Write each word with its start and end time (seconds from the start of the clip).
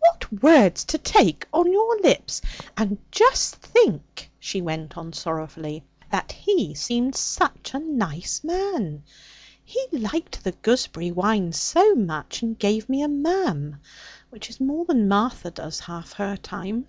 What 0.00 0.42
words 0.42 0.86
you 0.90 0.98
take 0.98 1.46
on 1.52 1.70
your 1.70 1.98
lips! 2.00 2.40
And 2.74 2.96
just 3.10 3.56
think,' 3.56 4.30
she 4.40 4.62
went 4.62 4.96
on 4.96 5.12
sorrowfully, 5.12 5.84
'that 6.10 6.32
he 6.32 6.72
seemed 6.74 7.14
such 7.14 7.72
a 7.74 7.80
nice 7.80 8.42
man. 8.42 9.02
He 9.62 9.86
liked 9.92 10.42
the 10.42 10.52
gooseberry 10.52 11.10
wine 11.10 11.52
so 11.52 11.94
much, 11.94 12.40
and 12.40 12.58
gave 12.58 12.88
me 12.88 13.02
a 13.02 13.08
"ma'am," 13.08 13.78
which 14.30 14.48
is 14.48 14.58
more 14.58 14.86
than 14.86 15.06
Martha 15.06 15.50
does 15.50 15.80
half 15.80 16.14
her 16.14 16.38
time. 16.38 16.88